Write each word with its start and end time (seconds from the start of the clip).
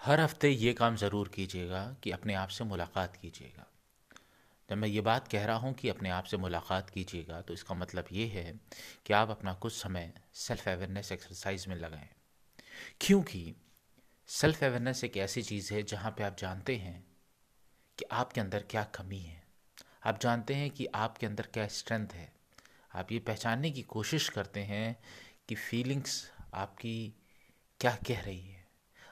हर 0.00 0.20
हफ़्ते 0.20 0.48
ये 0.48 0.72
काम 0.72 0.96
ज़रूर 0.96 1.28
कीजिएगा 1.28 1.96
कि 2.02 2.10
अपने 2.10 2.34
आप 2.34 2.48
से 2.48 2.64
मुलाकात 2.64 3.16
कीजिएगा। 3.16 3.66
जब 4.70 4.76
मैं 4.76 4.88
ये 4.88 5.00
बात 5.00 5.28
कह 5.28 5.44
रहा 5.44 5.56
हूँ 5.56 5.72
कि 5.74 5.88
अपने 5.88 6.10
आप 6.10 6.24
से 6.24 6.36
मुलाकात 6.36 6.90
कीजिएगा 6.90 7.40
तो 7.40 7.54
इसका 7.54 7.74
मतलब 7.74 8.04
ये 8.12 8.26
है 8.26 8.60
कि 9.06 9.12
आप 9.12 9.30
अपना 9.30 9.54
कुछ 9.54 9.72
समय 9.72 10.12
सेल्फ 10.34 10.68
अवेयरनेस 10.68 11.12
एक्सरसाइज 11.12 11.66
में 11.68 11.76
लगाएँ। 11.76 12.08
क्योंकि 13.00 13.54
सेल्फ 14.28 14.64
अवेयरनेस 14.64 15.04
एक 15.04 15.16
ऐसी 15.16 15.42
चीज़ 15.42 15.74
है 15.74 15.82
जहाँ 15.82 16.10
पे 16.10 16.24
आप 16.24 16.36
जानते 16.38 16.76
हैं 16.76 17.04
कि 17.98 18.04
आपके 18.12 18.40
अंदर 18.40 18.64
क्या 18.70 18.84
कमी 18.94 19.18
है। 19.18 19.42
आप 20.04 20.20
जानते 20.20 20.54
हैं 20.54 20.70
कि 20.70 20.86
आपके 20.86 21.26
अंदर 21.26 21.46
क्या 21.52 21.66
स्ट्रेंथ 21.68 22.08
है। 22.08 22.32
आप 22.94 23.12
ये 23.12 23.18
पहचानने 23.18 23.70
की 23.70 23.82
कोशिश 23.82 24.28
करते 24.28 24.60
हैं 24.60 24.96
कि 25.50 25.54
फीलिंग्स 25.54 26.32
आपकी 26.54 27.14
क्या 27.80 27.98
कह 28.08 28.20
रही 28.20 28.40
है? 28.40 28.66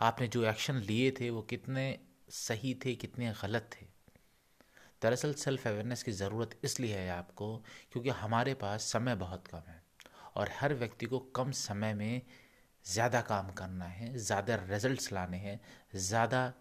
आपने 0.00 0.28
जो 0.28 0.44
एक्शन 0.44 0.74
लिए 0.74 1.10
थे, 1.10 1.30
वो 1.30 1.42
कितने 1.42 1.98
सही 2.28 2.74
थे, 2.74 2.94
कितने 2.94 3.32
गलत 3.42 3.70
थे? 3.72 3.86
दरअसल 5.02 5.34
सेल्फ 5.34 5.66
अवेयरनेस 5.66 6.02
की 6.02 6.12
ज़रूरत 6.12 6.58
इसलिए 6.64 6.96
है 6.96 7.10
आपको 7.10 7.56
क्योंकि 7.92 8.10
हमारे 8.10 8.54
पास 8.54 8.82
समय 8.82 9.14
बहुत 9.14 9.46
कम 9.46 9.62
है 9.68 9.82
और 10.36 10.50
हर 10.60 10.74
व्यक्ति 10.74 11.06
को 11.06 11.18
कम 11.18 11.50
समय 11.50 11.94
में 11.94 12.22
ज़्यादा 12.86 13.20
काम 13.20 13.50
करना 13.50 13.84
है, 13.84 14.18
ज़्यादा 14.18 14.54
रिजल्ट्स 14.54 15.12
लाने 15.12 15.36
हैं, 15.36 15.60
ज़्यादा 15.94 16.52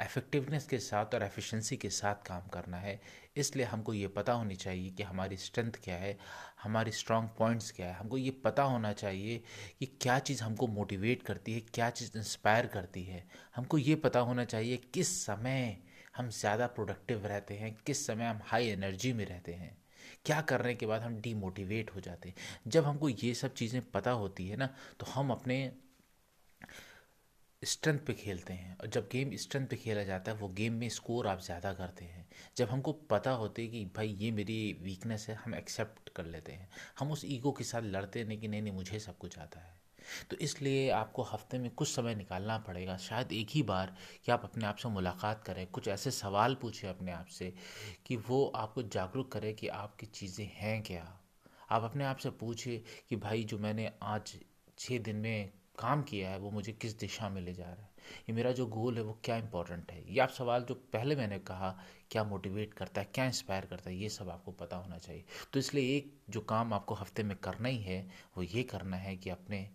इफ़ेक्टिवनेस 0.00 0.66
के 0.66 0.78
साथ 0.78 1.14
और 1.14 1.22
एफिशिएंसी 1.22 1.76
के 1.76 1.88
साथ 1.90 2.26
काम 2.26 2.48
करना 2.48 2.76
है। 2.76 3.00
इसलिए 3.36 3.66
हमको 3.66 3.94
ये 3.94 4.06
पता 4.08 4.32
होनी 4.32 4.56
चाहिए 4.56 4.90
कि 4.90 5.02
हमारी 5.02 5.36
स्ट्रेंथ 5.36 5.72
क्या 5.84 5.96
है, 5.96 6.16
हमारी 6.62 6.90
स्ट्रॉन्ग 6.92 7.28
पॉइंट्स 7.38 7.70
क्या 7.72 7.86
है। 7.86 7.94
हमको 7.94 8.18
ये 8.18 8.30
पता 8.44 8.62
होना 8.62 8.92
चाहिए 8.92 9.42
कि 9.80 9.86
क्या 10.00 10.18
चीज़ 10.18 10.42
हमको 10.42 10.66
मोटिवेट 10.68 11.22
करती 11.22 11.54
है, 11.54 11.60
क्या 11.60 11.90
चीज़ 11.90 12.16
इंस्पायर 12.18 12.66
करती 12.66 13.02
है। 13.04 13.26
हमको 13.56 13.78
ये 13.78 13.94
पता 13.96 14.20
होना 14.20 14.44
चाहिए 14.44 14.76
किस 14.94 15.16
समय 15.26 15.76
हम 16.16 16.28
ज़्यादा 16.30 16.66
प्रोडक्टिव 16.68 17.26
रहते 17.26 17.54
हैं, 17.54 17.76
किस 17.86 18.06
समय 18.06 18.24
हम 18.24 18.40
हाई 18.44 18.68
एनर्जी 18.68 19.12
में 19.12 19.24
रहते 19.24 19.52
हैं। 19.52 19.76
क्या 20.24 20.40
करने 20.42 20.74
के 20.74 20.86
बाद 20.86 21.02
हम 21.02 21.20
डीमोटिवेट 21.20 21.94
हो 21.94 22.00
जाते 22.00 22.28
हैं। 22.28 22.34
जब 22.66 22.84
हमको 22.84 23.08
ये 23.08 23.32
सब 23.34 23.54
चीज़ें 23.54 23.80
पता 23.90 24.10
होती 24.12 24.48
है 24.48 24.56
ना 24.56 24.68
तो 25.00 25.06
हम 25.06 25.30
अपने 25.30 25.60
स्ट्रेंथ 27.62 27.98
पे 27.98 28.12
खेलते 28.12 28.52
हैं 28.52 28.76
और 28.78 28.86
जब 28.86 29.08
गेम 29.12 29.36
स्ट्रेंथ 29.36 29.66
पे 29.66 29.76
खेला 29.76 30.02
जाता 30.04 30.32
है, 30.32 30.38
वो 30.38 30.48
गेम 30.48 30.72
में 30.72 30.88
स्कोर 30.88 31.26
आप 31.26 31.40
ज़्यादा 31.40 31.72
करते 31.72 32.04
हैं। 32.04 32.28
जब 32.56 32.68
हमको 32.68 32.92
पता 32.92 33.30
होते 33.30 33.66
कि 33.66 33.84
भाई 33.96 34.08
ये 34.08 34.30
मेरी 34.30 34.78
वीकनेस 34.82 35.26
है, 35.28 35.34
हम 35.34 35.54
एक्सेप्ट 35.54 36.08
कर 36.08 36.26
लेते 36.26 36.52
हैं। 36.52 36.68
हम 36.98 37.10
उस 37.12 37.24
ईगो 37.24 37.52
के 37.52 37.64
साथ 37.64 37.82
लड़ते 37.82 38.24
नहीं 38.24 38.38
कि 38.38 38.48
नहीं 38.48 38.62
नहीं, 38.62 38.72
मुझे 38.72 38.98
सब 38.98 39.18
कुछ 39.18 39.38
आता 39.38 39.60
है। 39.60 39.78
तो 40.30 40.36
इसलिए 40.36 40.88
आपको 40.90 41.22
हफ़्ते 41.22 41.58
में 41.58 41.70
कुछ 41.70 41.88
समय 41.88 42.14
निकालना 42.14 42.58
पड़ेगा, 42.58 42.96
शायद 42.96 43.32
एक 43.32 43.50
ही 43.50 43.62
बार 43.62 43.94
कि 44.24 44.32
आप 44.32 44.44
अपने 44.44 44.66
आप 44.66 44.76
से 44.76 44.88
मुलाकात 44.88 45.44
करें। 45.44 45.66
कुछ 45.66 45.88
ऐसे 45.88 46.10
सवाल 46.10 46.54
पूछें 46.54 46.88
अपने 46.88 47.12
आप 47.12 47.26
से 47.26 47.52
कि 48.06 48.16
वो 48.16 48.44
आपको 48.46 48.82
जागरूक 48.82 49.32
करे 49.32 49.52
कि 49.52 49.68
आपकी 49.68 50.06
चीज़ें 50.06 50.50
हैं 50.54 50.82
क्या। 50.82 51.06
आप 51.70 51.82
अपने 51.82 52.04
आप 52.04 52.16
से 52.16 52.30
पूछिए 52.30 52.84
कि 53.08 53.16
भाई 53.16 53.44
जो 53.44 53.58
मैंने 53.58 53.92
आज 54.02 54.36
छः 54.78 54.98
दिन 54.98 55.16
में 55.16 55.52
काम 55.80 56.02
किया 56.02 56.30
है, 56.30 56.38
वो 56.38 56.50
मुझे 56.50 56.72
किस 56.72 56.98
दिशा 56.98 57.28
में 57.28 57.40
ले 57.42 57.52
जा 57.52 57.64
रहा 57.64 57.72
है? 57.72 57.88
ये 58.28 58.34
मेरा 58.34 58.52
जो 58.52 58.66
गोल 58.66 58.96
है, 58.96 59.02
वो 59.02 59.18
क्या 59.24 59.36
इंपॉर्टेंट 59.36 59.90
है? 59.92 60.02
ये 60.12 60.20
आप 60.20 60.30
सवाल 60.30 60.64
जो 60.64 60.74
पहले 60.92 61.16
मैंने 61.16 61.38
कहा, 61.38 61.70
क्या 62.10 62.24
मोटिवेट 62.24 62.74
करता 62.74 63.00
है, 63.00 63.08
क्या 63.14 63.24
इंस्पायर 63.24 63.66
करता 63.66 63.90
है, 63.90 63.96
ये 63.96 64.08
सब 64.08 64.30
आपको 64.30 64.52
पता 64.52 64.76
होना 64.76 64.98
चाहिए। 64.98 65.24
तो 65.52 65.58
इसलिए 65.58 65.96
एक 65.96 66.12
जो 66.30 66.40
काम 66.40 66.74
आपको 66.74 66.94
हफ़्ते 66.94 67.22
में 67.22 67.36
करना 67.36 67.68
ही 67.68 67.78
है, 67.78 68.00
वो 68.36 68.42
ये 68.42 68.62
करना 68.62 68.96
है 68.96 69.16
कि 69.16 69.30
अपने 69.30 69.68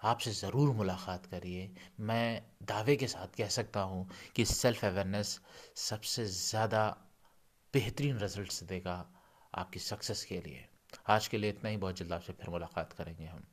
आपसे 0.00 0.30
ज़रूर 0.30 0.74
मुलाकात 0.74 1.26
करिए। 1.26 1.70
मैं 2.00 2.42
दावे 2.62 2.96
के 2.96 3.06
साथ 3.06 3.36
कह 3.36 3.48
सकता 3.48 3.80
हूँ 3.80 4.08
कि 4.36 4.44
सेल्फ 4.44 4.84
अवेयरनेस 4.84 5.40
सबसे 5.76 6.26
ज़्यादा 6.26 6.86
बेहतरीन 7.74 8.18
रिजल्ट्स 8.18 8.62
देगा 8.64 8.94
आपकी 9.54 9.80
सक्सेस 9.80 10.24
के 10.24 10.40
लिए। 10.40 10.64
आज 11.08 11.28
के 11.28 11.38
लिए 11.38 11.50
इतना 11.50 11.70
ही। 11.70 11.76
बहुत 11.76 11.98
जल्द 11.98 12.12
आपसे 12.12 12.32
फिर 12.32 12.50
मुलाकात 12.50 12.92
करेंगे 12.92 13.24
हम। 13.24 13.44